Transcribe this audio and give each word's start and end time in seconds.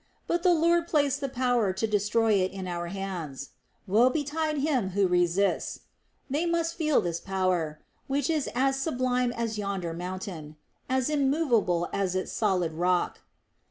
But 0.25 0.41
the 0.41 0.51
Lord 0.51 0.87
placed 0.87 1.21
the 1.21 1.29
power 1.29 1.71
to 1.73 1.85
destroy 1.85 2.33
it 2.33 2.51
in 2.51 2.67
our 2.67 2.87
hands. 2.87 3.49
Woe 3.85 4.09
betide 4.09 4.57
him 4.57 4.89
who 4.97 5.07
resists. 5.07 5.81
They 6.27 6.47
must 6.47 6.73
feel 6.73 7.01
this 7.01 7.19
power, 7.19 7.77
which 8.07 8.27
is 8.27 8.49
as 8.55 8.77
sublime 8.81 9.31
as 9.31 9.59
yonder 9.59 9.93
mountain, 9.93 10.55
as 10.89 11.07
immovable 11.07 11.87
as 11.93 12.15
its 12.15 12.31
solid 12.31 12.73
rock." 12.73 13.19